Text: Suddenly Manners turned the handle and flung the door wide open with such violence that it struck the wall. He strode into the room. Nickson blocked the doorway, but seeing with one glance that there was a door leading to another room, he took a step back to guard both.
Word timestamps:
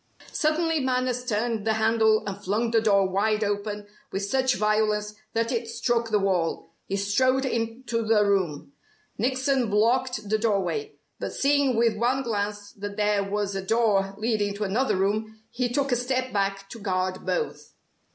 Suddenly 0.31 0.79
Manners 0.79 1.23
turned 1.23 1.63
the 1.63 1.73
handle 1.73 2.23
and 2.25 2.35
flung 2.43 2.71
the 2.71 2.81
door 2.81 3.07
wide 3.07 3.43
open 3.43 3.85
with 4.11 4.25
such 4.25 4.55
violence 4.55 5.13
that 5.33 5.51
it 5.51 5.67
struck 5.67 6.09
the 6.09 6.17
wall. 6.17 6.71
He 6.87 6.95
strode 6.95 7.45
into 7.45 8.01
the 8.03 8.25
room. 8.25 8.73
Nickson 9.19 9.69
blocked 9.69 10.27
the 10.27 10.39
doorway, 10.39 10.93
but 11.19 11.35
seeing 11.35 11.75
with 11.75 11.95
one 11.97 12.23
glance 12.23 12.71
that 12.71 12.97
there 12.97 13.23
was 13.23 13.55
a 13.55 13.61
door 13.61 14.15
leading 14.17 14.55
to 14.55 14.63
another 14.63 14.95
room, 14.97 15.39
he 15.51 15.69
took 15.69 15.91
a 15.91 15.95
step 15.95 16.33
back 16.33 16.67
to 16.71 16.79
guard 16.79 17.23
both. 17.23 17.75